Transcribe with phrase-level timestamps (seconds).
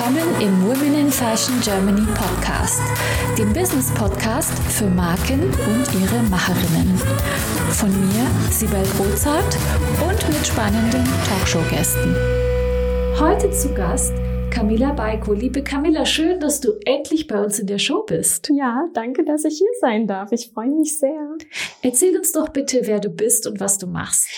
[0.00, 2.80] willkommen im Women in Fashion Germany Podcast,
[3.36, 6.96] dem Business Podcast für Marken und ihre Macherinnen.
[7.72, 9.58] Von mir, Sibel Rozart
[10.00, 12.16] und mit spannenden Talkshow-Gästen.
[13.18, 14.14] Heute zu Gast
[14.50, 15.34] Camilla Baiko.
[15.34, 18.50] Liebe Camilla, schön, dass du endlich bei uns in der Show bist.
[18.54, 20.32] Ja, danke, dass ich hier sein darf.
[20.32, 21.36] Ich freue mich sehr.
[21.82, 24.28] Erzähl uns doch bitte, wer du bist und was du machst.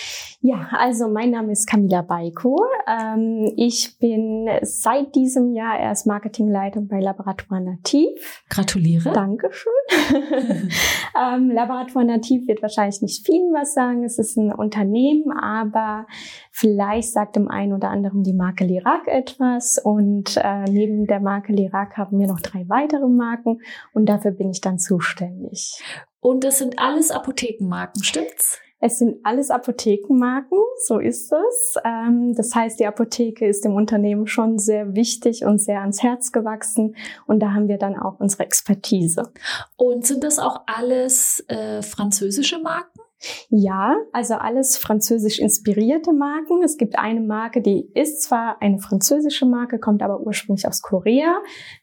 [0.45, 2.59] Ja, also mein Name ist Camilla Baiko.
[2.85, 8.43] Ähm, ich bin seit diesem Jahr erst Marketingleitung bei Laboratoire Nativ.
[8.49, 9.13] Gratuliere.
[9.13, 9.71] Dankeschön.
[11.17, 14.03] ähm, Laboratoire Nativ wird wahrscheinlich nicht vielen was sagen.
[14.03, 16.07] Es ist ein Unternehmen, aber
[16.51, 19.79] vielleicht sagt dem einen oder anderen die Marke Lirac etwas.
[19.81, 23.61] Und äh, neben der Marke Lirac haben wir noch drei weitere Marken
[23.93, 25.81] und dafür bin ich dann zuständig.
[26.19, 28.59] Und das sind alles Apothekenmarken, stimmt's?
[28.85, 31.75] Es sind alles Apothekenmarken, so ist es.
[31.85, 36.33] Ähm, das heißt, die Apotheke ist dem Unternehmen schon sehr wichtig und sehr ans Herz
[36.33, 36.97] gewachsen.
[37.25, 39.31] Und da haben wir dann auch unsere Expertise.
[39.77, 42.99] Und sind das auch alles äh, französische Marken?
[43.47, 46.61] Ja, also alles französisch inspirierte Marken.
[46.61, 51.37] Es gibt eine Marke, die ist zwar eine französische Marke, kommt aber ursprünglich aus Korea.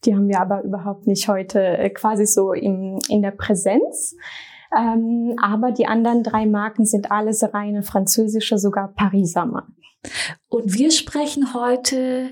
[0.04, 4.16] Die haben wir aber überhaupt nicht heute äh, quasi so im, in der Präsenz.
[4.76, 9.76] Ähm, aber die anderen drei Marken sind alles reine französische, sogar Pariser Marken.
[10.48, 12.30] Und wir sprechen heute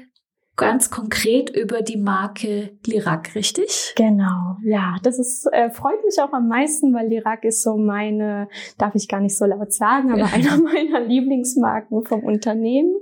[0.59, 3.95] ganz konkret über die Marke Lirac, richtig?
[3.97, 8.49] Genau, ja, das ist, äh, freut mich auch am meisten, weil Lirac ist so meine,
[8.77, 12.95] darf ich gar nicht so laut sagen, aber einer meiner Lieblingsmarken vom Unternehmen.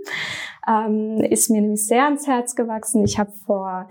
[0.69, 3.05] Ähm, ist mir nämlich sehr ans Herz gewachsen.
[3.05, 3.89] Ich habe vor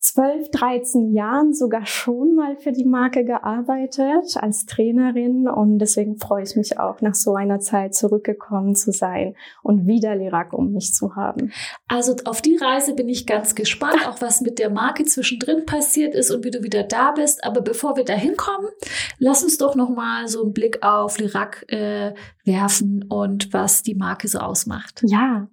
[0.00, 6.42] 12, 13 Jahren sogar schon mal für die Marke gearbeitet als Trainerin und deswegen freue
[6.42, 10.94] ich mich auch, nach so einer Zeit zurückgekommen zu sein und wieder Lirac um mich
[10.94, 11.52] zu haben.
[11.86, 16.14] Also auf die Reise bin ich ganz gespannt, auch was mit der Marke zwischendrin passiert
[16.14, 17.44] ist und wie du wieder da bist.
[17.44, 18.70] Aber bevor wir da hinkommen,
[19.18, 23.94] lass uns doch noch mal so einen Blick auf Lirac äh, werfen und was die
[23.94, 25.02] Marke so ausmacht.
[25.04, 25.48] Ja,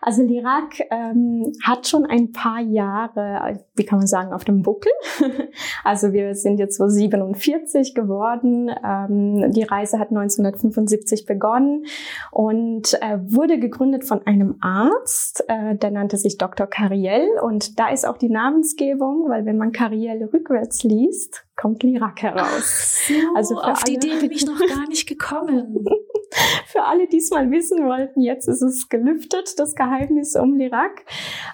[0.00, 4.92] also Lirac ähm, hat schon ein paar Jahre, wie kann man sagen, auf dem Buckel.
[5.84, 8.70] also wir sind jetzt so 47 geworden.
[8.86, 11.86] Ähm, die Reise hat 1975 begonnen
[12.30, 16.68] und äh, wurde gegründet von einem Arzt, äh, der nannte sich Dr.
[16.68, 22.22] Cariel und da ist auch die Namensgebung, weil wenn man Cariel rückwärts liest, kommt Lirac
[22.22, 23.08] heraus.
[23.08, 25.84] So, also auf alle, die Idee bin ich noch gar nicht gekommen.
[26.66, 31.04] für alle, die es mal wissen wollten, jetzt ist es gelüftet, das Geheimnis um Lirac.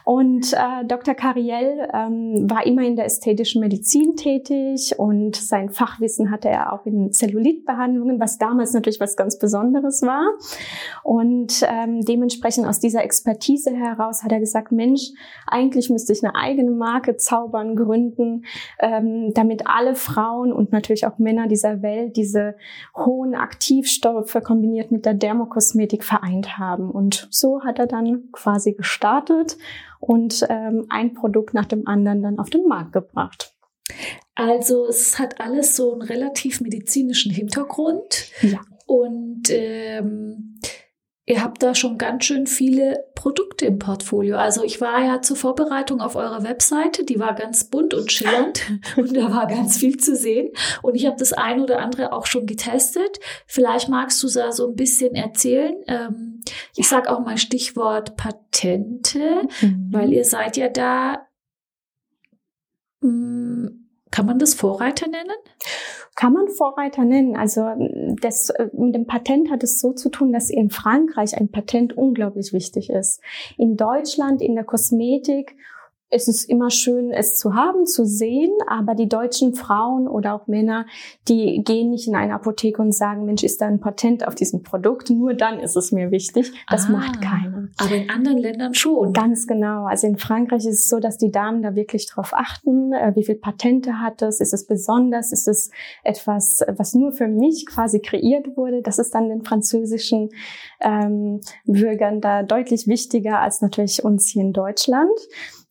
[0.05, 1.15] Und äh, Dr.
[1.15, 6.85] Cariel ähm, war immer in der ästhetischen Medizin tätig und sein Fachwissen hatte er auch
[6.87, 10.27] in Zellulitbehandlungen, was damals natürlich was ganz Besonderes war.
[11.03, 15.11] Und ähm, dementsprechend aus dieser Expertise heraus hat er gesagt, Mensch,
[15.47, 18.45] eigentlich müsste ich eine eigene Marke zaubern, gründen,
[18.81, 22.57] ähm, damit alle Frauen und natürlich auch Männer dieser Welt diese
[22.97, 24.37] hohen Aktivstoffe
[24.67, 26.91] kombiniert mit der Dermokosmetik vereint haben.
[26.91, 29.57] Und so hat er dann quasi gestartet
[30.01, 33.55] und ähm, ein Produkt nach dem anderen dann auf den Markt gebracht.
[34.35, 38.31] Also es hat alles so einen relativ medizinischen Hintergrund.
[38.43, 38.61] Ja.
[38.87, 40.59] Und ähm,
[41.29, 44.37] Ihr habt da schon ganz schön viele Produkte im Portfolio.
[44.37, 48.63] Also ich war ja zur Vorbereitung auf eurer Webseite, die war ganz bunt und schillernd
[48.97, 50.53] und da war ganz viel zu sehen.
[50.83, 53.19] Und ich habe das ein oder andere auch schon getestet.
[53.47, 55.75] Vielleicht magst du da so ein bisschen erzählen.
[55.89, 56.43] Ähm,
[56.77, 59.89] ich sage auch mal Stichwort Patente, mhm.
[59.91, 61.27] weil ihr seid ja da.
[63.01, 65.35] Mh, mm, kann man das Vorreiter nennen?
[66.17, 67.37] Kann man Vorreiter nennen.
[67.37, 67.63] Also
[68.21, 71.97] das, äh, mit dem Patent hat es so zu tun, dass in Frankreich ein Patent
[71.97, 73.21] unglaublich wichtig ist.
[73.59, 75.57] In Deutschland, in der Kosmetik
[76.09, 80.47] es ist immer schön, es zu haben, zu sehen, aber die deutschen Frauen oder auch
[80.47, 80.87] Männer,
[81.29, 84.63] die gehen nicht in eine Apotheke und sagen, Mensch, ist da ein Patent auf diesem
[84.63, 85.11] Produkt?
[85.11, 86.53] Nur dann ist es mir wichtig.
[86.71, 87.69] Das ah, macht keiner.
[87.79, 89.13] Aber in anderen Ländern schon.
[89.13, 89.87] Ganz genau.
[89.87, 93.25] Also in Frankreich ist es so, dass die Damen da wirklich drauf achten, äh, wie
[93.25, 95.71] viel Patente hat es, ist es besonders, ist es
[96.05, 98.81] etwas, was nur für mich quasi kreiert wurde.
[98.81, 100.31] Das ist dann den französischen
[100.81, 105.11] ähm, Bürgern da deutlich wichtiger als natürlich uns hier in Deutschland.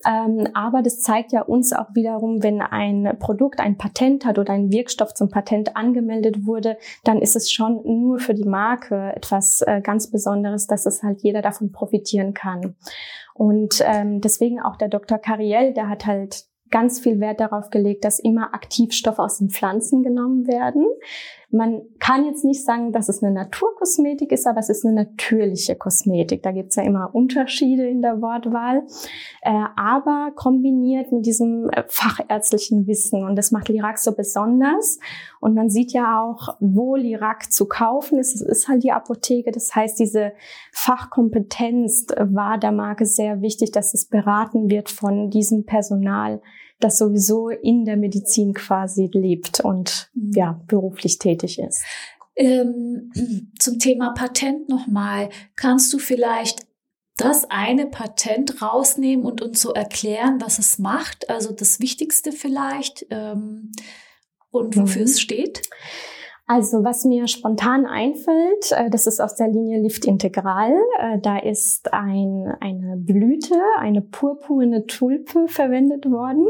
[0.05, 4.53] Ähm, aber das zeigt ja uns auch wiederum, wenn ein Produkt ein Patent hat oder
[4.53, 9.61] ein Wirkstoff zum Patent angemeldet wurde, dann ist es schon nur für die Marke etwas
[9.61, 12.75] äh, ganz Besonderes, dass es halt jeder davon profitieren kann.
[13.33, 15.17] Und ähm, deswegen auch der Dr.
[15.17, 20.03] Cariel, der hat halt ganz viel Wert darauf gelegt, dass immer Aktivstoffe aus den Pflanzen
[20.03, 20.85] genommen werden.
[21.55, 25.75] Man kann jetzt nicht sagen, dass es eine Naturkosmetik ist, aber es ist eine natürliche
[25.75, 26.43] Kosmetik.
[26.43, 28.83] Da gibt's ja immer Unterschiede in der Wortwahl,
[29.41, 33.23] äh, aber kombiniert mit diesem äh, fachärztlichen Wissen.
[33.23, 34.99] Und das macht Lirac so besonders.
[35.39, 38.35] Und man sieht ja auch, wo Lirac zu kaufen ist.
[38.35, 39.51] Es ist halt die Apotheke.
[39.51, 40.33] Das heißt, diese
[40.73, 46.41] Fachkompetenz war der Marke sehr wichtig, dass es beraten wird von diesem Personal,
[46.79, 50.31] das sowieso in der Medizin quasi lebt und mhm.
[50.33, 51.83] ja, beruflich tätig ist.
[52.35, 53.11] Ähm,
[53.59, 55.29] zum Thema Patent nochmal.
[55.55, 56.65] Kannst du vielleicht
[57.17, 61.29] das eine Patent rausnehmen und uns so erklären, was es macht?
[61.29, 63.71] Also das Wichtigste vielleicht ähm,
[64.51, 65.07] und wofür mhm.
[65.07, 65.61] es steht?
[66.47, 70.75] Also was mir spontan einfällt, äh, das ist aus der Linie Lift Integral.
[70.99, 76.47] Äh, da ist ein, eine Blüte, eine purpurne Tulpe verwendet worden.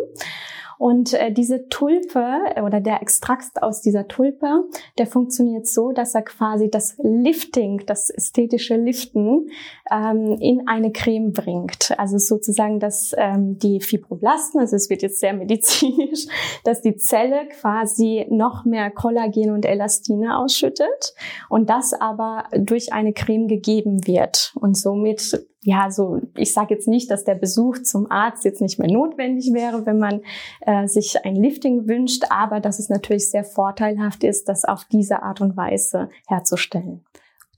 [0.78, 4.66] Und äh, diese Tulpe oder der Extrakt aus dieser Tulpe,
[4.98, 9.50] der funktioniert so, dass er quasi das Lifting, das ästhetische Liften
[9.92, 11.94] ähm, in eine Creme bringt.
[11.98, 16.28] Also sozusagen, dass ähm, die Fibroblasten, also es wird jetzt sehr medizinisch,
[16.64, 21.14] dass die Zelle quasi noch mehr Kollagen und Elastine ausschüttet
[21.50, 26.88] und das aber durch eine Creme gegeben wird und somit ja, so ich sage jetzt
[26.88, 30.22] nicht, dass der Besuch zum Arzt jetzt nicht mehr notwendig wäre, wenn man
[30.62, 35.24] äh, sich ein Lifting wünscht, aber dass es natürlich sehr vorteilhaft ist, das auf diese
[35.24, 37.04] Art und Weise herzustellen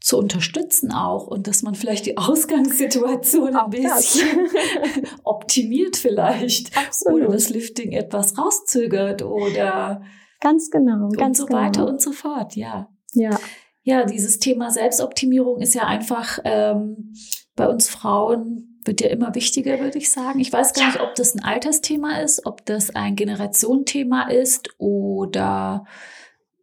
[0.07, 4.48] zu unterstützen auch und dass man vielleicht die Ausgangssituation ein bisschen
[5.24, 7.24] optimiert vielleicht Absolut.
[7.24, 10.01] oder das Lifting etwas rauszögert oder
[10.39, 11.59] ganz genau, und ganz so genau.
[11.59, 12.89] weiter und so fort, ja.
[13.13, 13.38] Ja.
[13.83, 17.13] Ja, dieses Thema Selbstoptimierung ist ja einfach ähm,
[17.56, 20.39] bei uns Frauen wird ja immer wichtiger, würde ich sagen.
[20.39, 25.86] Ich weiß gar nicht, ob das ein Altersthema ist, ob das ein Generationenthema ist oder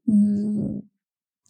[0.06, 0.91] mh, hm,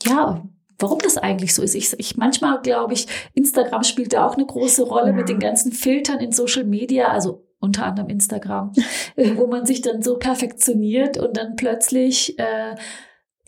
[0.04, 0.42] ja,
[0.78, 1.74] warum das eigentlich so ist.
[1.74, 5.12] Ich, ich manchmal glaube ich, Instagram spielt da auch eine große Rolle ja.
[5.12, 8.72] mit den ganzen Filtern in Social Media, also unter anderem Instagram,
[9.16, 12.74] wo man sich dann so perfektioniert und dann plötzlich äh,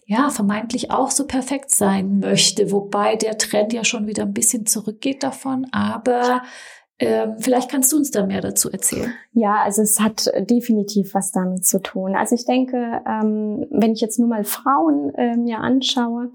[0.06, 4.64] ja, vermeintlich auch so perfekt sein möchte, wobei der Trend ja schon wieder ein bisschen
[4.64, 6.42] zurückgeht davon, aber
[6.98, 9.12] vielleicht kannst du uns da mehr dazu erzählen.
[9.32, 12.16] Ja, also es hat definitiv was damit zu tun.
[12.16, 16.30] Also ich denke, ähm, wenn ich jetzt nur mal Frauen äh, mir anschaue,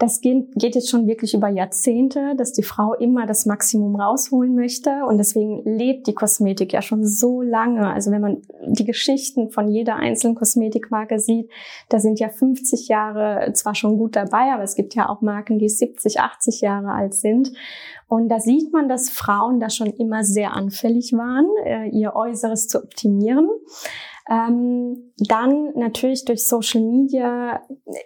[0.00, 4.54] das geht, geht jetzt schon wirklich über Jahrzehnte, dass die Frau immer das Maximum rausholen
[4.54, 5.04] möchte.
[5.06, 7.86] Und deswegen lebt die Kosmetik ja schon so lange.
[7.92, 11.50] Also wenn man die Geschichten von jeder einzelnen Kosmetikmarke sieht,
[11.90, 15.58] da sind ja 50 Jahre zwar schon gut dabei, aber es gibt ja auch Marken,
[15.58, 17.52] die 70, 80 Jahre alt sind.
[18.10, 22.66] Und da sieht man, dass Frauen da schon immer sehr anfällig waren, äh, ihr Äußeres
[22.66, 23.48] zu optimieren.
[24.28, 27.62] Ähm, dann natürlich durch Social Media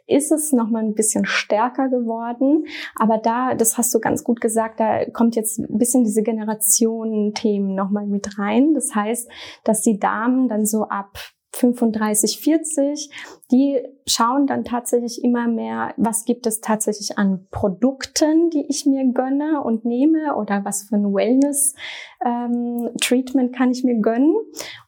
[0.07, 2.67] ist es noch mal ein bisschen stärker geworden,
[2.97, 7.75] aber da, das hast du ganz gut gesagt, da kommt jetzt ein bisschen diese Generationen-Themen
[7.75, 8.75] noch mal mit rein.
[8.75, 9.31] Das heißt,
[9.65, 11.19] dass die Damen dann so ab
[11.55, 13.11] 35, 40,
[13.51, 19.05] die schauen dann tatsächlich immer mehr, was gibt es tatsächlich an Produkten, die ich mir
[19.13, 24.35] gönne und nehme oder was für ein Wellness-Treatment ähm, kann ich mir gönnen.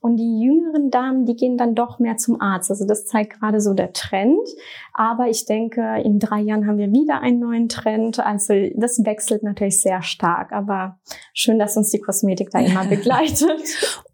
[0.00, 2.70] Und die jüngeren Damen, die gehen dann doch mehr zum Arzt.
[2.70, 4.48] Also das zeigt gerade so der Trend.
[4.92, 8.20] Aber ich denke, in drei Jahren haben wir wieder einen neuen Trend.
[8.20, 10.52] Also das wechselt natürlich sehr stark.
[10.52, 10.98] Aber
[11.32, 13.62] schön, dass uns die Kosmetik da immer begleitet.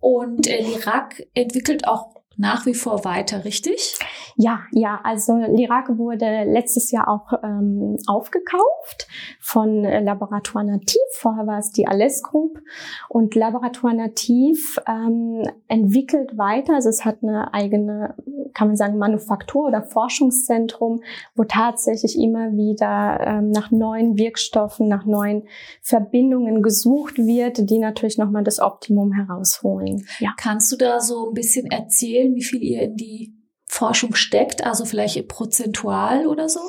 [0.01, 3.99] Und äh, Lirac entwickelt auch nach wie vor weiter, richtig?
[4.37, 9.07] Ja, ja, also Lirac wurde letztes Jahr auch ähm, aufgekauft
[9.41, 11.01] von Laboratoire Nativ.
[11.13, 12.61] Vorher war es die Alles Group.
[13.09, 16.75] Und Laboratoire Nativ ähm, entwickelt weiter.
[16.75, 18.15] Also es hat eine eigene,
[18.55, 21.03] kann man sagen, Manufaktur oder Forschungszentrum,
[21.35, 25.45] wo tatsächlich immer wieder ähm, nach neuen Wirkstoffen, nach neuen
[25.83, 30.07] Verbindungen gesucht wird, die natürlich nochmal das Optimum herausholen.
[30.19, 30.31] Ja.
[30.39, 33.35] Kannst du da so ein bisschen erzählen, wie viel ihr in die
[33.67, 36.61] Forschung steckt, also vielleicht prozentual oder so?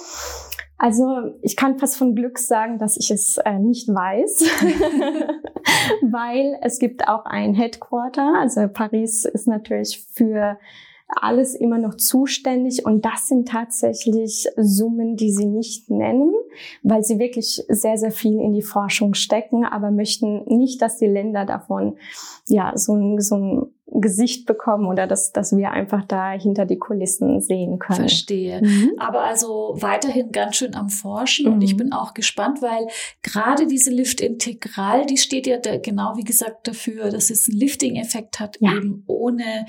[0.77, 1.05] Also
[1.41, 4.43] ich kann fast von Glück sagen, dass ich es äh, nicht weiß,
[6.01, 8.33] weil es gibt auch ein Headquarter.
[8.39, 10.57] Also Paris ist natürlich für
[11.07, 16.33] alles immer noch zuständig und das sind tatsächlich Summen, die sie nicht nennen,
[16.81, 21.07] weil sie wirklich sehr, sehr viel in die Forschung stecken, aber möchten nicht, dass die
[21.07, 21.97] Länder davon
[22.47, 26.79] ja so ein, so ein Gesicht bekommen oder dass, dass wir einfach da hinter die
[26.79, 27.99] Kulissen sehen können.
[27.99, 28.61] Verstehe.
[28.61, 28.91] Mhm.
[28.97, 31.53] Aber also weiterhin ganz schön am Forschen mhm.
[31.53, 31.77] und ich mhm.
[31.77, 32.87] bin auch gespannt, weil
[33.21, 37.59] gerade diese Lift Integral, die steht ja da genau wie gesagt dafür, dass es einen
[37.59, 38.75] Lifting-Effekt hat, ja.
[38.75, 39.65] eben ohne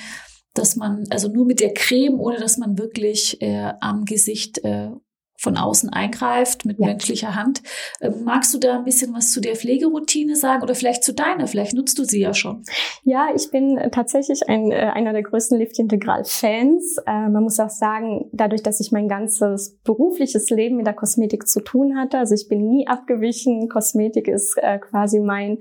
[0.54, 4.90] dass man, also nur mit der Creme, ohne dass man wirklich äh, am Gesicht äh,
[5.36, 6.86] von außen eingreift mit ja.
[6.86, 7.62] menschlicher Hand.
[8.00, 11.46] Ähm, magst du da ein bisschen was zu der Pflegeroutine sagen oder vielleicht zu deiner?
[11.46, 12.64] Vielleicht nutzt du sie ja schon.
[13.02, 16.98] Ja, ich bin tatsächlich ein, äh, einer der größten Lift Integral Fans.
[17.06, 21.48] Äh, man muss auch sagen, dadurch, dass ich mein ganzes berufliches Leben mit der Kosmetik
[21.48, 25.58] zu tun hatte, also ich bin nie abgewichen, Kosmetik ist äh, quasi mein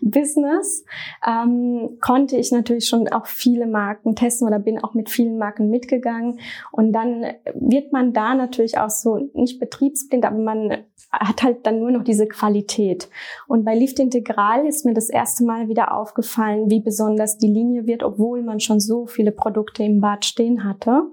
[0.00, 0.84] Business,
[1.26, 5.70] ähm, konnte ich natürlich schon auch viele Marken testen oder bin auch mit vielen Marken
[5.70, 6.38] mitgegangen.
[6.70, 11.80] Und dann wird man da natürlich auch so nicht betriebsblind, aber man hat halt dann
[11.80, 13.08] nur noch diese Qualität.
[13.46, 17.86] Und bei Lift Integral ist mir das erste Mal wieder aufgefallen, wie besonders die Linie
[17.86, 21.04] wird, obwohl man schon so viele Produkte im Bad stehen hatte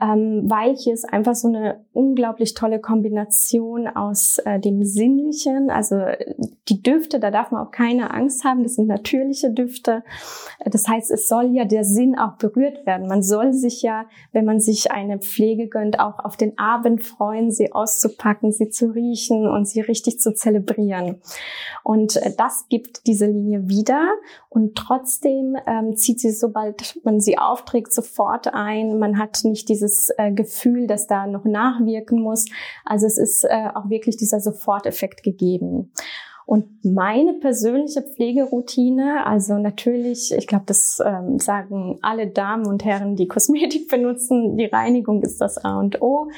[0.00, 0.48] ähm,
[0.92, 5.96] ist einfach so eine unglaublich tolle Kombination aus äh, dem Sinnlichen, also
[6.68, 10.02] die Düfte, da darf man auch keine Angst haben, das sind natürliche Düfte.
[10.64, 13.08] Das heißt, es soll ja der Sinn auch berührt werden.
[13.08, 17.50] Man soll sich ja, wenn man sich eine Pflege gönnt, auch auf den Abend freuen,
[17.50, 21.20] sie auszupacken, sie zu riechen und sie richtig zu zelebrieren.
[21.82, 24.08] Und äh, das gibt diese Linie wieder
[24.48, 28.98] und trotzdem ähm, zieht sie, sobald man sie aufträgt, sofort ein.
[28.98, 32.46] Man hat nicht dieses dieses äh, Gefühl, dass da noch nachwirken muss.
[32.84, 35.92] Also es ist äh, auch wirklich dieser Soforteffekt gegeben.
[36.46, 43.14] Und meine persönliche Pflegeroutine, also natürlich, ich glaube, das ähm, sagen alle Damen und Herren,
[43.14, 46.28] die Kosmetik benutzen, die Reinigung ist das A und O.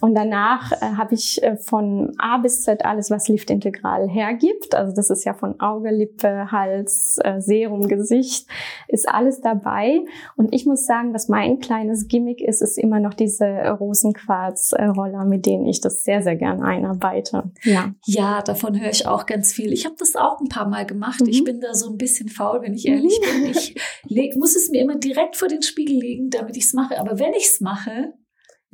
[0.00, 4.74] Und danach äh, habe ich äh, von A bis Z alles, was Lift Integral hergibt.
[4.74, 8.46] Also das ist ja von Auge, Lippe, Hals, äh, Serum, Gesicht,
[8.88, 10.00] ist alles dabei.
[10.36, 15.46] Und ich muss sagen, was mein kleines Gimmick ist, ist immer noch diese Rosenquarz-Roller, mit
[15.46, 17.50] denen ich das sehr, sehr gern einarbeite.
[17.62, 19.72] Ja, ja davon höre ich auch ganz viel.
[19.72, 21.22] Ich habe das auch ein paar Mal gemacht.
[21.22, 21.28] Mhm.
[21.28, 23.42] Ich bin da so ein bisschen faul, wenn ich ehrlich mhm.
[23.42, 23.50] bin.
[23.52, 23.74] Ich
[24.04, 26.98] leg, muss es mir immer direkt vor den Spiegel legen, damit ich es mache.
[27.00, 28.12] Aber wenn ich es mache,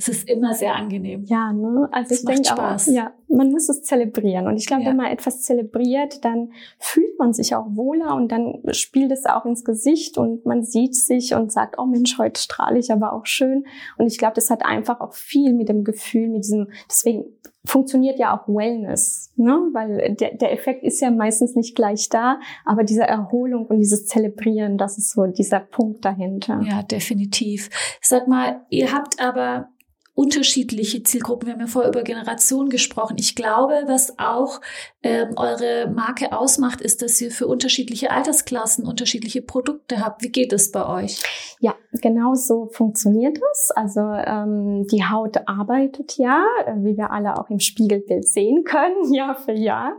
[0.02, 1.24] es ist immer sehr angenehm.
[1.26, 1.88] Ja, ne?
[1.92, 4.46] Also es ich denke auch, ja, man muss es zelebrieren.
[4.46, 4.90] Und ich glaube, ja.
[4.90, 9.44] wenn man etwas zelebriert, dann fühlt man sich auch wohler und dann spielt es auch
[9.44, 13.26] ins Gesicht und man sieht sich und sagt, oh Mensch, heute strahle ich aber auch
[13.26, 13.64] schön.
[13.96, 17.26] Und ich glaube, das hat einfach auch viel mit dem Gefühl, mit diesem, deswegen
[17.64, 19.52] funktioniert ja auch Wellness, ne?
[19.72, 24.06] weil der, der Effekt ist ja meistens nicht gleich da, aber diese Erholung und dieses
[24.06, 26.60] Zelebrieren, das ist so dieser Punkt dahinter.
[26.64, 27.70] Ja, definitiv.
[28.00, 29.68] Sag mal, ihr habt aber
[30.14, 31.46] unterschiedliche Zielgruppen.
[31.46, 33.16] Wir haben ja vorher über Generationen gesprochen.
[33.18, 34.60] Ich glaube, was auch
[35.02, 40.22] ähm, eure Marke ausmacht, ist, dass ihr für unterschiedliche Altersklassen unterschiedliche Produkte habt.
[40.22, 41.22] Wie geht es bei euch?
[41.60, 43.70] Ja, genau so funktioniert es.
[43.70, 46.44] Also ähm, die Haut arbeitet ja,
[46.76, 49.94] wie wir alle auch im Spiegelbild sehen können, Jahr für Jahr.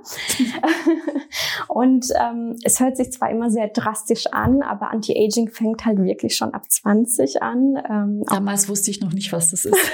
[1.68, 6.36] Und ähm, es hört sich zwar immer sehr drastisch an, aber Anti-Aging fängt halt wirklich
[6.36, 7.82] schon ab 20 an.
[7.90, 9.92] Ähm, Damals wusste ich noch nicht, was das ist.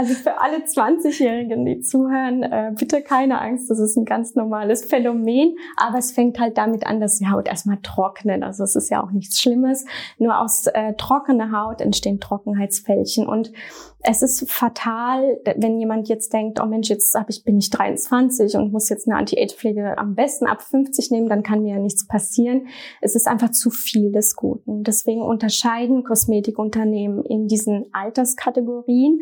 [0.00, 4.82] Also für alle 20-Jährigen, die zuhören, äh, bitte keine Angst, das ist ein ganz normales
[4.82, 8.42] Phänomen, aber es fängt halt damit an, dass die Haut erstmal trocknet.
[8.42, 9.84] Also es ist ja auch nichts Schlimmes.
[10.16, 13.52] Nur aus äh, trockener Haut entstehen Trockenheitsfältchen und
[14.02, 18.54] es ist fatal, wenn jemand jetzt denkt, oh Mensch, jetzt hab ich, bin ich 23
[18.56, 22.06] und muss jetzt eine Anti-Age-Pflege am besten ab 50 nehmen, dann kann mir ja nichts
[22.06, 22.68] passieren.
[23.02, 24.84] Es ist einfach zu viel des Guten.
[24.84, 29.20] Deswegen unterscheiden Kosmetikunternehmen in diesen Alterskategorien.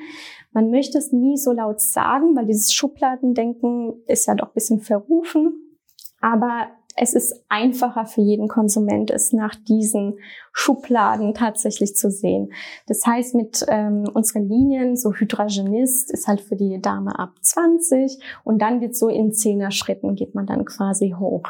[0.53, 4.81] Man möchte es nie so laut sagen, weil dieses Schubladendenken ist ja doch ein bisschen
[4.81, 5.77] verrufen.
[6.21, 6.69] Aber
[7.01, 10.19] es ist einfacher für jeden Konsument, es nach diesen
[10.53, 12.53] Schubladen tatsächlich zu sehen.
[12.87, 18.19] Das heißt, mit ähm, unseren Linien, so Hydragenist ist halt für die Dame ab 20
[18.43, 21.45] und dann wird so in zehner Schritten geht man dann quasi hoch.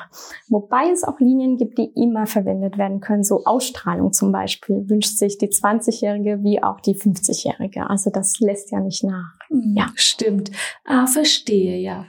[0.49, 3.25] Wobei es auch Linien gibt, die immer verwendet werden können.
[3.25, 7.89] So Ausstrahlung zum Beispiel wünscht sich die 20-Jährige wie auch die 50-Jährige.
[7.89, 9.39] Also das lässt ja nicht nach.
[9.49, 10.51] Mhm, ja, stimmt.
[10.85, 12.05] Ah, verstehe, ja.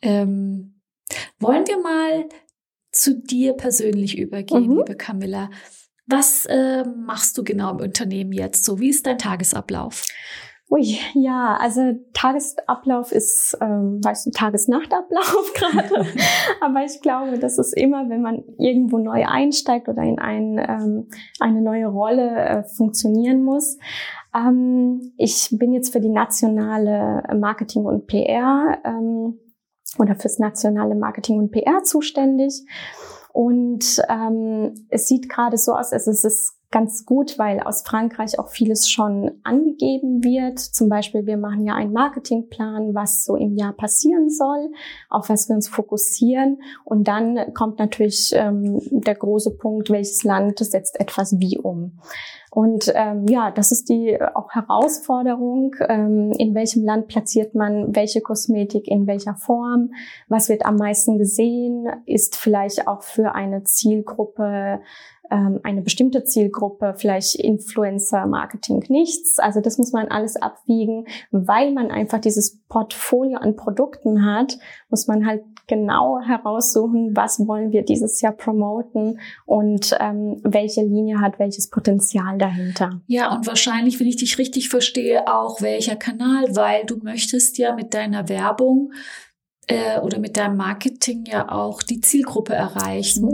[0.00, 0.77] Ähm
[1.38, 2.28] wollen wir mal
[2.92, 4.78] zu dir persönlich übergehen, mhm.
[4.78, 5.50] liebe Camilla?
[6.06, 8.80] Was äh, machst du genau im Unternehmen jetzt so?
[8.80, 10.04] Wie ist dein Tagesablauf?
[10.70, 16.06] Ui, ja, also Tagesablauf ist, ähm, weißt du, Tagesnachtablauf gerade.
[16.60, 21.08] Aber ich glaube, das ist immer, wenn man irgendwo neu einsteigt oder in ein, ähm,
[21.40, 23.78] eine neue Rolle äh, funktionieren muss.
[24.34, 29.38] Ähm, ich bin jetzt für die nationale Marketing und PR ähm,
[29.98, 32.64] oder fürs nationale Marketing und PR zuständig.
[33.32, 38.38] Und ähm, es sieht gerade so aus, als es ist ganz gut, weil aus Frankreich
[38.38, 40.58] auch vieles schon angegeben wird.
[40.58, 44.70] Zum Beispiel, wir machen ja einen Marketingplan, was so im Jahr passieren soll,
[45.08, 46.60] auf was wir uns fokussieren.
[46.84, 51.98] Und dann kommt natürlich ähm, der große Punkt, welches Land setzt etwas wie um.
[52.50, 58.20] Und ähm, ja, das ist die auch Herausforderung, ähm, in welchem Land platziert man welche
[58.20, 59.92] Kosmetik in welcher Form,
[60.28, 64.80] was wird am meisten gesehen, ist vielleicht auch für eine Zielgruppe
[65.30, 69.38] ähm, eine bestimmte Zielgruppe, vielleicht Influencer, Marketing, nichts.
[69.38, 74.58] Also das muss man alles abwiegen, weil man einfach dieses Portfolio an Produkten hat,
[74.90, 81.20] muss man halt genau heraussuchen, was wollen wir dieses Jahr promoten und ähm, welche Linie
[81.20, 83.00] hat welches Potenzial dahinter.
[83.06, 87.74] Ja, und wahrscheinlich, wenn ich dich richtig verstehe, auch welcher Kanal, weil du möchtest ja
[87.74, 88.92] mit deiner Werbung
[89.68, 93.30] äh, oder mit deinem Marketing ja auch die Zielgruppe erreichen.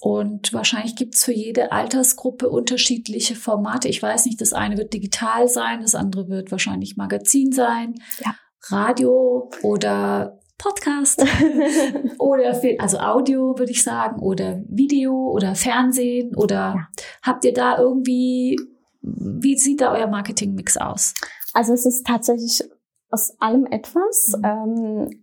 [0.00, 3.88] Und wahrscheinlich gibt's für jede Altersgruppe unterschiedliche Formate.
[3.88, 8.34] Ich weiß nicht, das eine wird digital sein, das andere wird wahrscheinlich Magazin sein, ja.
[8.70, 11.24] Radio oder Podcast
[12.18, 16.88] oder also Audio würde ich sagen oder Video oder Fernsehen oder ja.
[17.22, 18.56] habt ihr da irgendwie
[19.02, 21.14] wie sieht da euer Marketingmix aus?
[21.52, 22.62] Also es ist tatsächlich
[23.10, 24.34] aus allem etwas.
[24.38, 24.44] Mhm.
[24.44, 25.21] Ähm,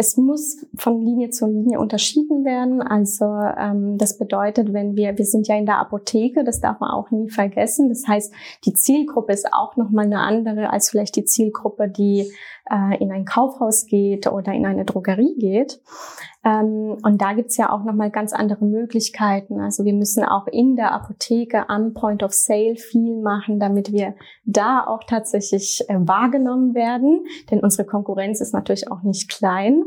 [0.00, 2.80] es muss von Linie zu Linie unterschieden werden.
[2.80, 6.90] Also ähm, das bedeutet, wenn wir, wir sind ja in der Apotheke, das darf man
[6.90, 7.90] auch nie vergessen.
[7.90, 8.32] Das heißt,
[8.64, 12.32] die Zielgruppe ist auch nochmal eine andere als vielleicht die Zielgruppe, die
[13.00, 15.80] in ein Kaufhaus geht oder in eine Drogerie geht.
[16.42, 19.60] Ähm, und da gibt's ja auch nochmal ganz andere Möglichkeiten.
[19.60, 24.14] Also wir müssen auch in der Apotheke am Point of Sale viel machen, damit wir
[24.46, 27.26] da auch tatsächlich äh, wahrgenommen werden.
[27.50, 29.84] Denn unsere Konkurrenz ist natürlich auch nicht klein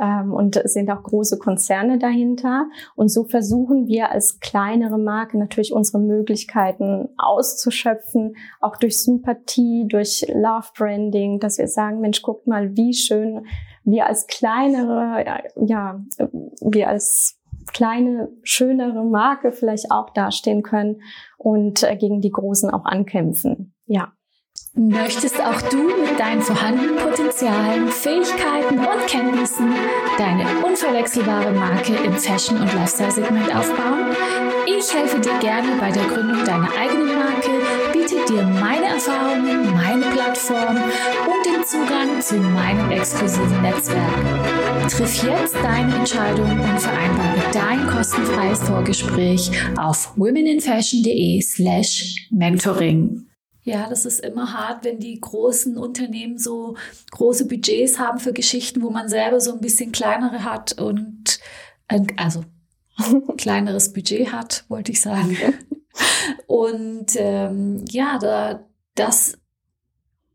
[0.00, 2.66] ähm, und sind auch große Konzerne dahinter.
[2.94, 10.24] Und so versuchen wir als kleinere Marke natürlich unsere Möglichkeiten auszuschöpfen, auch durch Sympathie, durch
[10.32, 13.46] Love Branding, dass wir sagen, Mensch, guckt mal, wie schön
[13.84, 15.24] wir als kleinere,
[15.66, 16.00] ja,
[16.60, 17.38] wir als
[17.72, 21.02] kleine, schönere Marke vielleicht auch dastehen können
[21.36, 23.74] und äh, gegen die Großen auch ankämpfen.
[23.86, 24.12] Ja.
[24.74, 29.72] Möchtest auch du mit deinen vorhandenen Potenzialen, Fähigkeiten und Kenntnissen
[30.18, 34.14] deine unverwechselbare Marke im Fashion- und Lifestyle-Segment aufbauen?
[34.66, 37.50] Ich helfe dir gerne bei der Gründung deiner eigenen Marke,
[38.28, 44.90] dir meine Erfahrungen, meine Plattform und den Zugang zu meinem exklusiven Netzwerk.
[44.90, 53.26] Triff jetzt deine Entscheidung und vereinbare dein kostenfreies Vorgespräch auf womeninfashion.de slash mentoring.
[53.62, 56.76] Ja, das ist immer hart, wenn die großen Unternehmen so
[57.12, 61.40] große Budgets haben für Geschichten, wo man selber so ein bisschen kleinere hat und
[62.16, 62.44] also
[63.38, 65.36] kleineres Budget hat, wollte ich sagen.
[66.46, 69.38] Und ähm, ja, da, das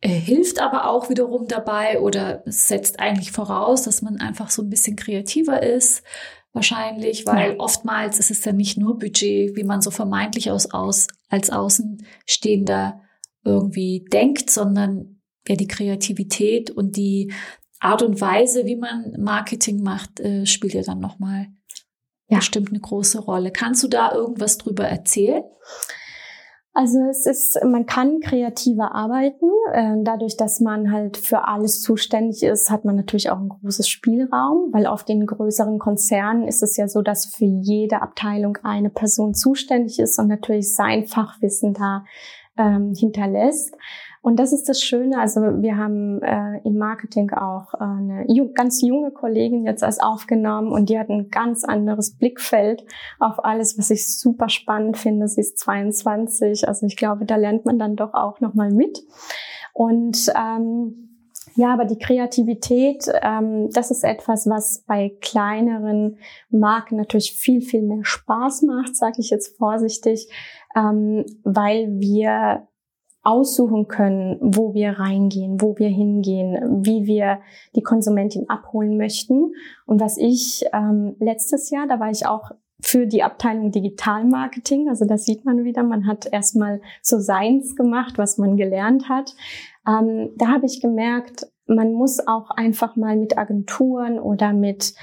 [0.03, 4.95] hilft aber auch wiederum dabei oder setzt eigentlich voraus, dass man einfach so ein bisschen
[4.95, 6.03] kreativer ist.
[6.51, 7.59] Wahrscheinlich, weil ja.
[7.59, 13.01] oftmals ist es dann nicht nur Budget, wie man so vermeintlich aus, aus, als Außenstehender
[13.43, 17.33] irgendwie denkt, sondern ja die Kreativität und die
[17.79, 21.47] Art und Weise, wie man Marketing macht, äh, spielt ja dann nochmal
[22.27, 22.37] ja.
[22.37, 23.51] bestimmt eine große Rolle.
[23.51, 25.43] Kannst du da irgendwas drüber erzählen?
[26.75, 29.45] Also es ist, man kann kreativer arbeiten.
[29.73, 33.87] Äh, dadurch, dass man halt für alles zuständig ist, hat man natürlich auch einen großes
[33.87, 38.89] Spielraum, weil auf den größeren Konzernen ist es ja so, dass für jede Abteilung eine
[38.89, 42.05] Person zuständig ist und natürlich sein Fachwissen da
[42.57, 43.75] ähm, hinterlässt.
[44.23, 45.19] Und das ist das Schöne.
[45.19, 49.99] Also wir haben äh, im Marketing auch äh, eine ju ganz junge Kollegin jetzt als
[49.99, 52.85] aufgenommen und die hat ein ganz anderes Blickfeld
[53.19, 55.27] auf alles, was ich super spannend finde.
[55.27, 59.03] Sie ist 22, also ich glaube, da lernt man dann doch auch noch mal mit.
[59.73, 61.09] Und ähm,
[61.55, 66.17] ja, aber die Kreativität, ähm, das ist etwas, was bei kleineren
[66.49, 70.29] Marken natürlich viel, viel mehr Spaß macht, sage ich jetzt vorsichtig,
[70.77, 72.69] ähm, weil wir
[73.23, 77.39] aussuchen können, wo wir reingehen, wo wir hingehen, wie wir
[77.75, 79.53] die Konsumentin abholen möchten.
[79.85, 85.05] Und was ich ähm, letztes Jahr, da war ich auch für die Abteilung Digitalmarketing, also
[85.05, 89.33] das sieht man wieder, man hat erstmal so seins gemacht, was man gelernt hat.
[89.87, 94.95] Ähm, da habe ich gemerkt, man muss auch einfach mal mit Agenturen oder mit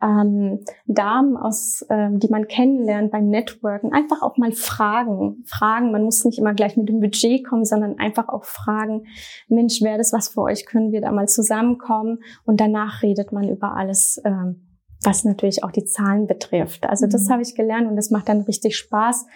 [0.00, 5.42] ähm, Damen aus, ähm, die man kennenlernt beim Networken, einfach auch mal fragen.
[5.44, 9.06] Fragen, man muss nicht immer gleich mit dem Budget kommen, sondern einfach auch fragen,
[9.48, 10.66] Mensch, wäre das was für euch?
[10.66, 12.18] Können wir da mal zusammenkommen?
[12.44, 16.86] Und danach redet man über alles, ähm, was natürlich auch die Zahlen betrifft.
[16.86, 17.32] Also das mhm.
[17.32, 19.26] habe ich gelernt und das macht dann richtig Spaß,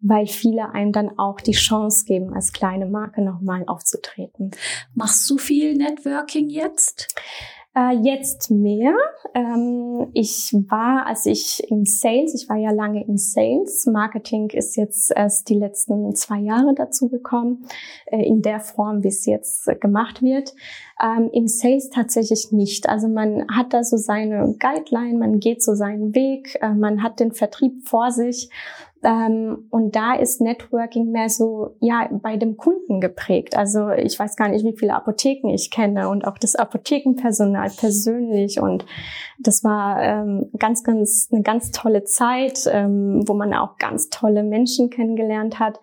[0.00, 4.50] weil viele einem dann auch die Chance geben, als kleine Marke nochmal aufzutreten.
[4.94, 7.14] Machst du viel Networking jetzt?
[7.74, 8.94] Äh, jetzt mehr.
[9.34, 13.86] Ähm, ich war, als ich im Sales, ich war ja lange im Sales.
[13.86, 17.64] Marketing ist jetzt erst die letzten zwei Jahre dazu gekommen,
[18.06, 20.52] äh, in der Form, wie es jetzt gemacht wird.
[21.02, 22.90] Ähm, Im Sales tatsächlich nicht.
[22.90, 27.20] Also man hat da so seine Guideline, man geht so seinen Weg, äh, man hat
[27.20, 28.50] den Vertrieb vor sich
[29.04, 33.56] ähm, und da ist Networking mehr so, ja, bei dem Kunden geprägt.
[33.56, 38.60] Also ich weiß gar nicht, wie viele Apotheken ich kenne und auch das Apothekenpersonal persönlich.
[38.60, 38.86] Und
[39.40, 44.44] das war ähm, ganz, ganz, eine ganz tolle Zeit, ähm, wo man auch ganz tolle
[44.44, 45.80] Menschen kennengelernt hat.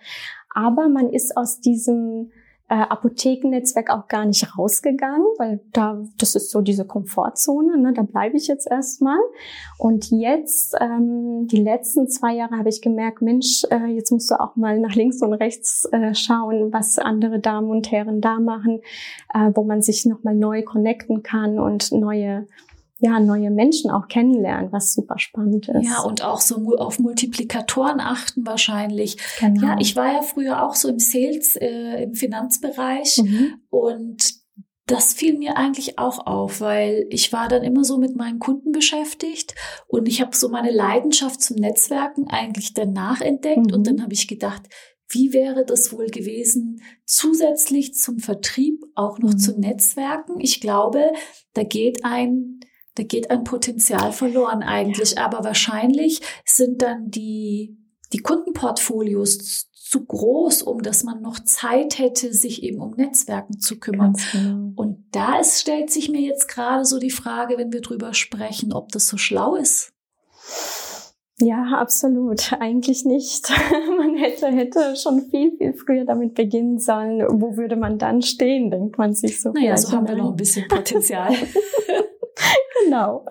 [0.56, 2.32] Aber man ist aus diesem
[2.70, 8.04] äh, Apothekennetzwerk auch gar nicht rausgegangen, weil da das ist so diese Komfortzone, ne, da
[8.04, 9.20] bleibe ich jetzt erstmal.
[9.78, 14.40] Und jetzt, ähm, die letzten zwei Jahre habe ich gemerkt, Mensch, äh, jetzt musst du
[14.40, 18.82] auch mal nach links und rechts äh, schauen, was andere Damen und Herren da machen,
[19.34, 22.46] äh, wo man sich nochmal neu connecten kann und neue
[23.00, 25.86] ja, neue Menschen auch kennenlernen, was super spannend ist.
[25.86, 29.18] Ja, und auch so auf Multiplikatoren achten wahrscheinlich.
[29.40, 29.68] Genau.
[29.68, 33.62] Ja, ich war ja früher auch so im Sales, äh, im Finanzbereich mhm.
[33.70, 34.40] und
[34.86, 38.72] das fiel mir eigentlich auch auf, weil ich war dann immer so mit meinen Kunden
[38.72, 39.54] beschäftigt
[39.88, 43.74] und ich habe so meine Leidenschaft zum Netzwerken eigentlich danach entdeckt mhm.
[43.74, 44.64] und dann habe ich gedacht,
[45.08, 49.40] wie wäre das wohl gewesen, zusätzlich zum Vertrieb auch noch mhm.
[49.40, 50.40] zu Netzwerken?
[50.40, 51.14] Ich glaube,
[51.54, 52.60] da geht ein
[53.00, 55.14] da geht ein Potenzial verloren eigentlich.
[55.14, 55.26] Ja.
[55.26, 57.78] Aber wahrscheinlich sind dann die,
[58.12, 63.80] die Kundenportfolios zu groß, um dass man noch Zeit hätte, sich eben um Netzwerken zu
[63.80, 64.18] kümmern.
[64.34, 64.74] Genau.
[64.76, 68.74] Und da ist, stellt sich mir jetzt gerade so die Frage, wenn wir drüber sprechen,
[68.74, 69.94] ob das so schlau ist.
[71.42, 72.52] Ja, absolut.
[72.60, 73.50] Eigentlich nicht.
[73.98, 77.26] man hätte, hätte schon viel, viel früher damit beginnen sollen.
[77.42, 79.54] Wo würde man dann stehen, denkt man sich so.
[79.54, 81.34] Naja, so haben wir noch ein bisschen Potenzial.
[82.90, 83.26] genau.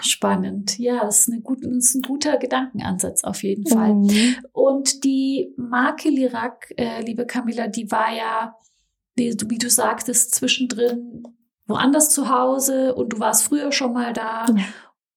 [0.00, 0.78] Spannend.
[0.78, 3.94] Ja, das ist, gute, das ist ein guter Gedankenansatz auf jeden Fall.
[3.94, 4.36] Mhm.
[4.52, 8.56] Und die Marke Lirak, äh, liebe Camilla, die war ja,
[9.16, 11.22] wie, wie du sagtest, zwischendrin
[11.66, 14.46] woanders zu Hause und du warst früher schon mal da.
[14.54, 14.64] Ja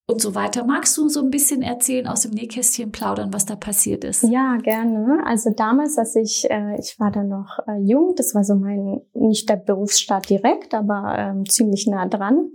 [0.09, 0.63] und so weiter.
[0.63, 4.23] Magst du so ein bisschen erzählen aus dem Nähkästchen plaudern, was da passiert ist?
[4.23, 5.21] Ja, gerne.
[5.25, 9.01] Also damals, als ich, äh, ich war dann noch äh, jung, das war so mein,
[9.13, 12.51] nicht der Berufsstart direkt, aber ähm, ziemlich nah dran.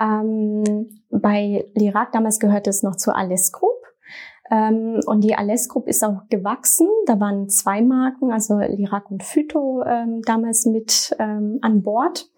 [0.00, 3.70] Ähm, bei Lirat damals gehörte es noch zur Alles Group.
[4.50, 6.88] Ähm, und die Alles Group ist auch gewachsen.
[7.06, 12.28] Da waren zwei Marken, also Lirak und Phyto ähm, damals mit ähm, an Bord.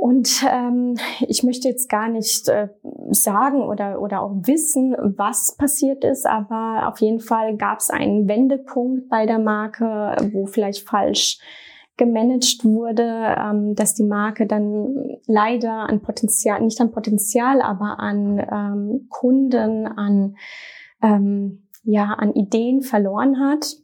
[0.00, 0.96] Und ähm,
[1.28, 2.68] ich möchte jetzt gar nicht äh,
[3.10, 8.26] sagen oder, oder auch wissen, was passiert ist, aber auf jeden Fall gab es einen
[8.26, 11.38] Wendepunkt bei der Marke, wo vielleicht falsch
[11.98, 18.38] gemanagt wurde, ähm, dass die Marke dann leider an Potenzial, nicht an Potenzial, aber an
[18.38, 20.34] ähm, Kunden, an,
[21.02, 23.76] ähm, ja, an Ideen verloren hat.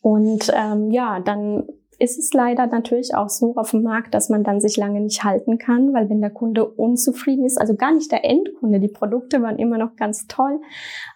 [0.00, 4.44] Und ähm, ja, dann ist es leider natürlich auch so auf dem Markt, dass man
[4.44, 8.12] dann sich lange nicht halten kann, weil wenn der Kunde unzufrieden ist, also gar nicht
[8.12, 10.60] der Endkunde, die Produkte waren immer noch ganz toll,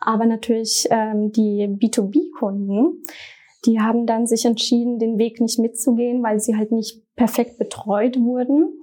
[0.00, 3.02] aber natürlich ähm, die B2B-Kunden,
[3.66, 8.18] die haben dann sich entschieden, den Weg nicht mitzugehen, weil sie halt nicht perfekt betreut
[8.18, 8.80] wurden.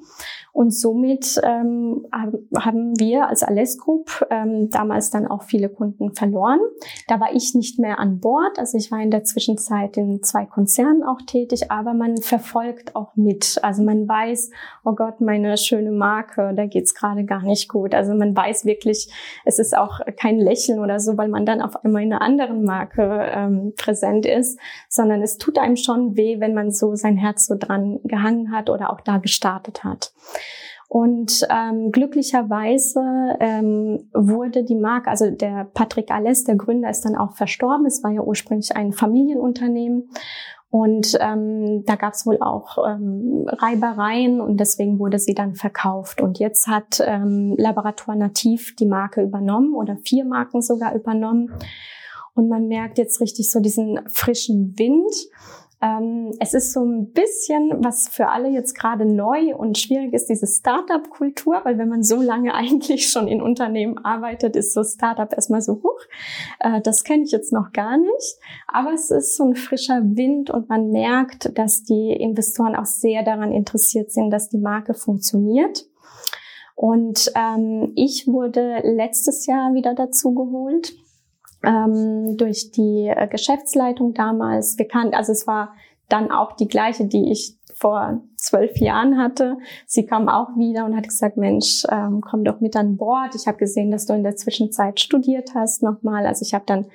[0.58, 6.60] Und somit ähm, haben wir als Alles Group ähm, damals dann auch viele Kunden verloren.
[7.08, 8.58] Da war ich nicht mehr an Bord.
[8.58, 13.16] Also ich war in der Zwischenzeit in zwei Konzernen auch tätig, aber man verfolgt auch
[13.16, 13.60] mit.
[13.62, 14.50] Also man weiß,
[14.84, 17.94] oh Gott, meine schöne Marke, da geht's gerade gar nicht gut.
[17.94, 19.12] Also man weiß wirklich,
[19.46, 22.64] es ist auch kein Lächeln oder so, weil man dann auf einmal in einer anderen
[22.64, 27.46] Marke ähm, präsent ist, sondern es tut einem schon weh, wenn man so sein Herz
[27.46, 30.14] so dran gehangen hat oder auch da gestartet hat.
[30.90, 33.02] Und ähm, glücklicherweise
[33.42, 37.86] ähm, wurde die Marke, also der Patrick Alles, der Gründer, ist dann auch verstorben.
[37.86, 40.10] Es war ja ursprünglich ein Familienunternehmen.
[40.70, 46.22] Und ähm, da gab es wohl auch ähm, Reibereien und deswegen wurde sie dann verkauft.
[46.22, 51.52] Und jetzt hat ähm, Laborator Nativ die Marke übernommen oder vier Marken sogar übernommen.
[52.34, 55.12] Und man merkt jetzt richtig so diesen frischen Wind.
[55.80, 60.28] Ähm, es ist so ein bisschen, was für alle jetzt gerade neu und schwierig ist,
[60.28, 65.32] diese Startup-Kultur, weil wenn man so lange eigentlich schon in Unternehmen arbeitet, ist so Startup
[65.32, 66.00] erstmal so hoch.
[66.60, 68.40] Äh, das kenne ich jetzt noch gar nicht.
[68.68, 73.24] Aber es ist so ein frischer Wind und man merkt, dass die Investoren auch sehr
[73.24, 75.86] daran interessiert sind, dass die Marke funktioniert.
[76.76, 80.94] Und ähm, ich wurde letztes Jahr wieder dazu geholt
[81.64, 84.78] ähm, durch die äh, Geschäftsleitung damals.
[84.78, 85.74] Wir kannten, also es war
[86.10, 89.58] dann auch die gleiche, die ich vor zwölf Jahren hatte.
[89.86, 93.36] Sie kam auch wieder und hat gesagt, Mensch, ähm, komm doch mit an Bord.
[93.36, 96.26] Ich habe gesehen, dass du in der Zwischenzeit studiert hast nochmal.
[96.26, 96.88] Also ich habe dann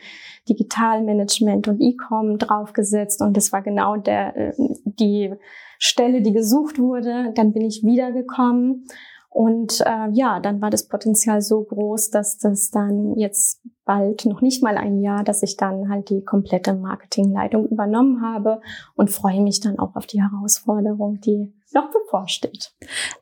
[0.49, 4.53] Digitalmanagement und E-Com draufgesetzt und das war genau der, äh,
[4.85, 5.33] die
[5.79, 7.33] Stelle, die gesucht wurde.
[7.35, 8.87] Dann bin ich wiedergekommen
[9.33, 14.43] und äh, ja, dann war das Potenzial so groß, dass das dann jetzt bald noch
[14.43, 18.61] nicht mal ein Jahr, dass ich dann halt die komplette Marketingleitung übernommen habe
[18.95, 22.75] und freue mich dann auch auf die Herausforderung, die noch bevorsteht.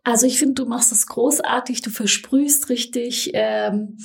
[0.02, 3.30] Also ich finde, du machst das großartig, du versprühst richtig.
[3.34, 3.96] Ähm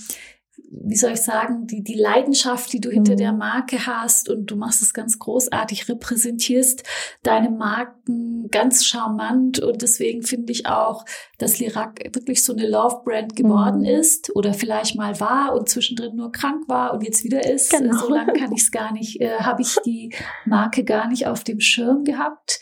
[0.72, 3.18] wie soll ich sagen, die, die Leidenschaft, die du hinter mhm.
[3.18, 6.84] der Marke hast und du machst es ganz großartig, repräsentierst
[7.24, 11.06] deine Marken ganz charmant und deswegen finde ich auch,
[11.38, 13.86] dass Lirac wirklich so eine Love-Brand geworden mhm.
[13.86, 17.72] ist oder vielleicht mal war und zwischendrin nur krank war und jetzt wieder ist.
[17.72, 17.98] Genau.
[17.98, 20.13] So lange kann ich es gar nicht, äh, habe ich die
[20.46, 22.60] Marke gar nicht auf dem Schirm gehabt.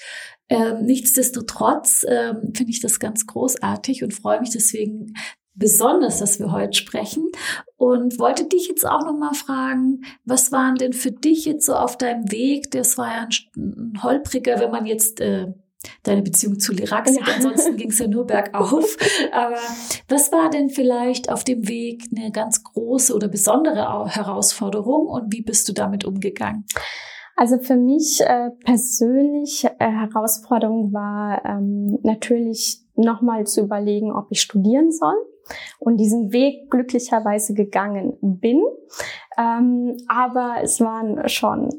[0.49, 5.13] Ähm, nichtsdestotrotz ähm, finde ich das ganz großartig und freue mich deswegen
[5.55, 7.31] besonders, dass wir heute sprechen
[7.77, 11.75] und wollte dich jetzt auch noch mal fragen, was waren denn für dich jetzt so
[11.75, 12.71] auf deinem Weg?
[12.71, 15.47] Das war ja ein, ein holpriger, wenn man jetzt äh,
[16.03, 17.27] deine Beziehung zu Lirac sieht.
[17.27, 17.33] Ja.
[17.35, 18.97] Ansonsten ging es ja nur bergauf.
[19.31, 19.57] Aber
[20.07, 25.41] was war denn vielleicht auf dem Weg eine ganz große oder besondere Herausforderung und wie
[25.41, 26.65] bist du damit umgegangen?
[27.35, 34.41] Also für mich äh, persönlich äh, Herausforderung war ähm, natürlich nochmal zu überlegen, ob ich
[34.41, 35.15] studieren soll
[35.79, 38.62] und diesen Weg glücklicherweise gegangen bin.
[39.38, 41.69] Ähm, aber es war schon,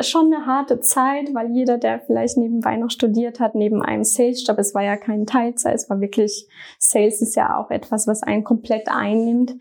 [0.00, 4.58] schon eine harte Zeit, weil jeder, der vielleicht nebenbei noch studiert hat, neben einem Sales-Job,
[4.58, 8.44] es war ja kein Teilzeit, es war wirklich, Sales ist ja auch etwas, was einen
[8.44, 9.56] komplett einnimmt.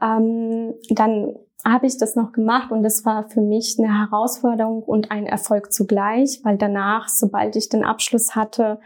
[0.00, 1.34] Ähm, dann
[1.64, 5.72] habe ich das noch gemacht und das war für mich eine Herausforderung und ein Erfolg
[5.72, 8.80] zugleich, weil danach, sobald ich den Abschluss hatte,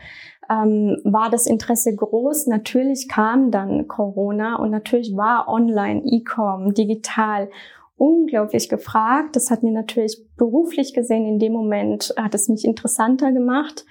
[0.53, 2.47] ähm, war das Interesse groß.
[2.49, 7.49] Natürlich kam dann Corona und natürlich war online, E-Com, digital
[7.97, 9.37] unglaublich gefragt.
[9.37, 13.85] Das hat mir natürlich beruflich gesehen in dem Moment, hat es mich interessanter gemacht.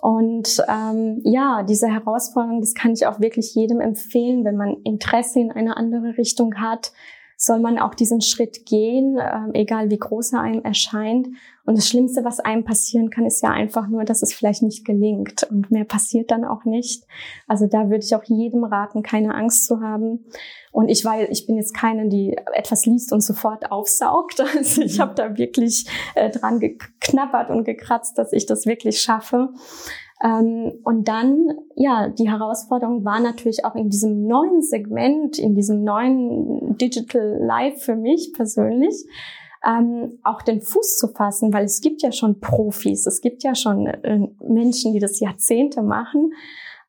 [0.00, 5.40] Und ähm, ja, diese Herausforderung, das kann ich auch wirklich jedem empfehlen, wenn man Interesse
[5.40, 6.92] in eine andere Richtung hat,
[7.36, 11.28] soll man auch diesen Schritt gehen, äh, egal wie groß er einem erscheint.
[11.66, 14.84] Und das Schlimmste, was einem passieren kann, ist ja einfach nur, dass es vielleicht nicht
[14.84, 15.42] gelingt.
[15.50, 17.04] Und mehr passiert dann auch nicht.
[17.46, 20.24] Also da würde ich auch jedem raten, keine Angst zu haben.
[20.72, 24.42] Und ich weil ich bin jetzt keine, die etwas liest und sofort aufsaugt.
[24.56, 29.50] Also ich habe da wirklich äh, dran geknabbert und gekratzt, dass ich das wirklich schaffe.
[30.22, 35.84] Ähm, und dann, ja, die Herausforderung war natürlich auch in diesem neuen Segment, in diesem
[35.84, 39.04] neuen Digital Life für mich persönlich,
[39.66, 43.54] ähm, auch den Fuß zu fassen, weil es gibt ja schon Profis, es gibt ja
[43.54, 46.32] schon äh, Menschen, die das Jahrzehnte machen.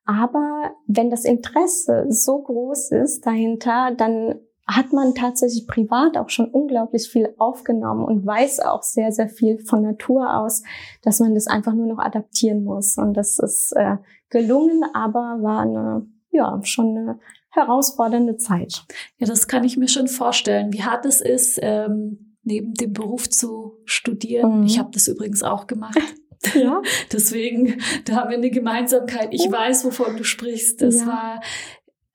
[0.05, 4.35] Aber wenn das Interesse so groß ist dahinter, dann
[4.67, 9.59] hat man tatsächlich privat auch schon unglaublich viel aufgenommen und weiß auch sehr, sehr viel
[9.59, 10.63] von Natur aus,
[11.01, 12.97] dass man das einfach nur noch adaptieren muss.
[12.97, 13.95] Und das ist äh,
[14.29, 17.19] gelungen, aber war eine, ja, schon eine
[17.51, 18.83] herausfordernde Zeit.
[19.17, 23.29] Ja, das kann ich mir schon vorstellen, wie hart es ist, ähm, neben dem Beruf
[23.29, 24.59] zu studieren.
[24.59, 24.65] Mhm.
[24.65, 25.97] Ich habe das übrigens auch gemacht.
[26.53, 26.83] Ja.
[27.11, 29.29] Deswegen, da haben wir eine Gemeinsamkeit.
[29.31, 30.83] Ich weiß, wovon du sprichst.
[30.83, 31.07] Das ja.
[31.07, 31.41] war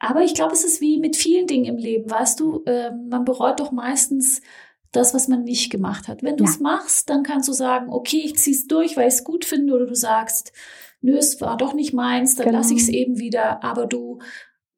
[0.02, 3.24] aber ich glaube, es ist wie mit vielen Dingen im Leben, weißt du, äh, man
[3.24, 4.42] bereut doch meistens
[4.90, 6.24] das, was man nicht gemacht hat.
[6.24, 6.62] Wenn du es ja.
[6.62, 9.86] machst, dann kannst du sagen, okay, ich zieh's durch, weil ich es gut finde, oder
[9.86, 10.52] du sagst,
[11.02, 12.58] nö, es war doch nicht meins, dann genau.
[12.58, 13.62] lasse ich es eben wieder.
[13.62, 14.18] Aber du,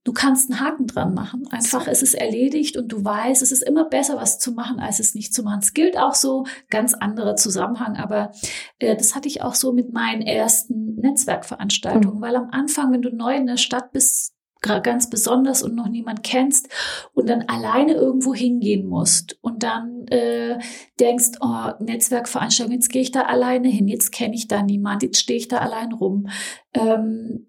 [0.05, 1.49] du kannst einen Haken dran machen.
[1.51, 5.01] Einfach, es ist erledigt und du weißt, es ist immer besser, was zu machen, als
[5.01, 5.61] es nicht zu machen.
[5.63, 8.33] Es gilt auch so, ganz anderer Zusammenhang, aber
[8.79, 12.23] äh, das hatte ich auch so mit meinen ersten Netzwerkveranstaltungen, mhm.
[12.23, 14.34] weil am Anfang, wenn du neu in der Stadt bist,
[14.64, 16.68] ganz besonders und noch niemand kennst
[17.12, 20.59] und dann alleine irgendwo hingehen musst und dann äh,
[21.00, 25.20] denkst, oh, Netzwerkveranstaltung, jetzt gehe ich da alleine hin, jetzt kenne ich da niemand, jetzt
[25.20, 26.29] stehe ich da allein rum.
[26.72, 27.46] Ähm,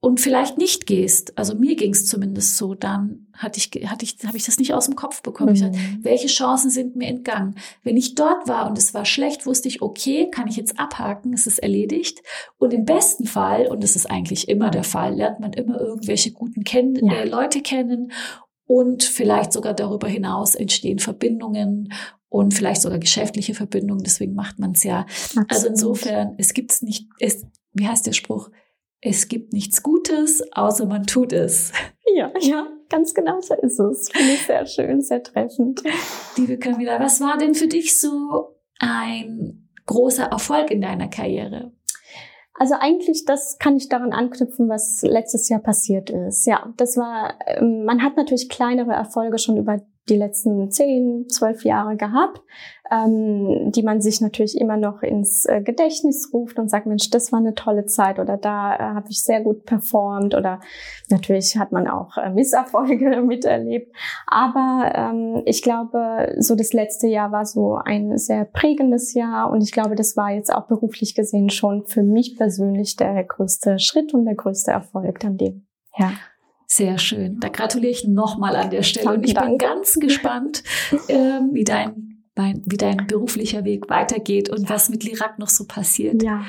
[0.00, 4.16] und vielleicht nicht gehst, also mir ging es zumindest so, dann hatte ich, hatte ich,
[4.24, 5.50] habe ich das nicht aus dem Kopf bekommen.
[5.50, 5.54] Mhm.
[5.54, 7.56] Ich dachte, welche Chancen sind mir entgangen?
[7.82, 11.32] Wenn ich dort war und es war schlecht, wusste ich, okay, kann ich jetzt abhaken,
[11.32, 12.22] es ist erledigt.
[12.58, 16.32] Und im besten Fall, und das ist eigentlich immer der Fall, lernt man immer irgendwelche
[16.32, 17.14] guten Ken ja.
[17.14, 18.12] äh, Leute kennen
[18.66, 21.92] und vielleicht sogar darüber hinaus entstehen Verbindungen
[22.28, 24.04] und vielleicht sogar geschäftliche Verbindungen.
[24.04, 25.00] Deswegen macht man es ja.
[25.00, 25.50] Absolut.
[25.50, 28.50] Also insofern, es gibt's nicht, es, wie heißt der Spruch?
[29.00, 31.72] Es gibt nichts Gutes, außer man tut es.
[32.14, 32.66] Ja, ja.
[32.88, 34.10] ganz genau so ist es.
[34.10, 35.82] Finde ich sehr schön, sehr treffend.
[36.36, 41.72] Liebe Camilla, was war denn für dich so ein großer Erfolg in deiner Karriere?
[42.58, 46.46] Also eigentlich, das kann ich daran anknüpfen, was letztes Jahr passiert ist.
[46.46, 51.64] Ja, das war, ähm, man hat natürlich kleinere Erfolge schon über die letzten zehn, zwölf
[51.64, 52.40] Jahre gehabt,
[52.90, 57.32] ähm, die man sich natürlich immer noch ins äh, Gedächtnis ruft und sagt, Mensch, das
[57.32, 60.60] war eine tolle Zeit oder da äh, habe ich sehr gut performt oder
[61.08, 63.94] natürlich hat man auch äh, Misserfolge miterlebt.
[64.26, 69.62] Aber ähm, ich glaube, so das letzte Jahr war so ein sehr prägendes Jahr und
[69.62, 74.14] ich glaube, das war jetzt auch beruflich gesehen schon für mich persönlich der größte Schritt
[74.14, 75.66] und der größte Erfolg an dem.
[75.96, 76.12] Ja.
[76.68, 77.38] Sehr schön.
[77.38, 79.14] Da gratuliere ich nochmal an der Stelle.
[79.14, 80.64] und ich bin ganz gespannt,
[81.08, 86.22] ähm, wie dein wie dein beruflicher Weg weitergeht und was mit Lirak noch so passiert.
[86.22, 86.44] Ja,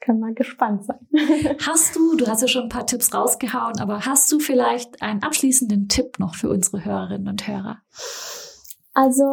[0.00, 0.98] können wir gespannt sein.
[1.66, 5.22] hast du, du hast ja schon ein paar Tipps rausgehauen, aber hast du vielleicht einen
[5.22, 7.78] abschließenden Tipp noch für unsere Hörerinnen und Hörer?
[8.94, 9.24] Also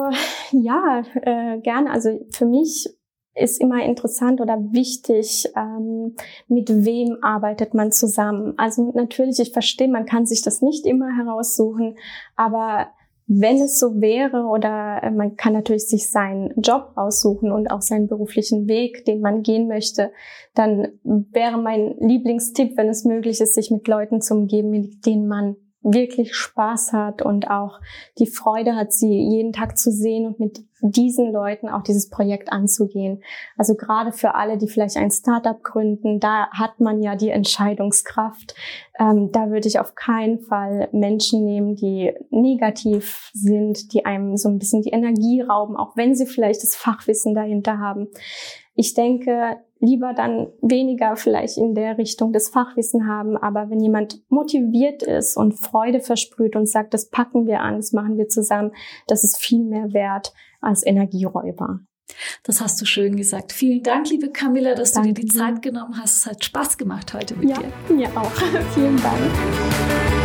[0.52, 1.92] ja, äh, gerne.
[1.92, 2.88] Also für mich
[3.36, 6.16] ist immer interessant oder wichtig, ähm,
[6.48, 8.54] mit wem arbeitet man zusammen.
[8.58, 11.98] Also natürlich, ich verstehe, man kann sich das nicht immer heraussuchen,
[12.36, 12.90] aber
[13.32, 17.82] wenn es so wäre oder äh, man kann natürlich sich seinen Job aussuchen und auch
[17.82, 20.12] seinen beruflichen Weg, den man gehen möchte,
[20.56, 25.28] dann wäre mein Lieblingstipp, wenn es möglich ist, sich mit Leuten zu umgeben, mit denen
[25.28, 27.80] man wirklich Spaß hat und auch
[28.18, 32.52] die Freude hat, sie jeden Tag zu sehen und mit diesen Leuten auch dieses Projekt
[32.52, 33.24] anzugehen.
[33.58, 38.56] Also gerade für alle, die vielleicht ein Startup gründen, da hat man ja die Entscheidungskraft.
[39.00, 44.50] Ähm, da würde ich auf keinen Fall Menschen nehmen, die negativ sind, die einem so
[44.50, 48.08] ein bisschen die Energie rauben, auch wenn sie vielleicht das Fachwissen dahinter haben.
[48.80, 54.22] Ich denke, lieber dann weniger vielleicht in der Richtung des Fachwissen haben, aber wenn jemand
[54.30, 58.72] motiviert ist und Freude versprüht und sagt, das packen wir an, das machen wir zusammen,
[59.06, 61.82] das ist viel mehr wert als Energieräuber.
[62.44, 63.52] Das hast du schön gesagt.
[63.52, 65.10] Vielen Dank, liebe Camilla, dass Danke.
[65.10, 66.20] du dir die Zeit genommen hast.
[66.20, 67.94] Es hat Spaß gemacht heute mit ja, dir.
[67.94, 68.32] Mir auch.
[68.74, 70.19] Vielen Dank.